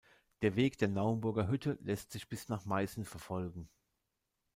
Der 0.41 0.55
Weg 0.55 0.79
der 0.79 0.87
Naumburger 0.87 1.47
Hütte 1.47 1.77
lässt 1.83 2.11
sich 2.11 2.27
bis 2.27 2.49
nach 2.49 2.65
Meißen 2.65 3.05
verfolgen. 3.05 3.69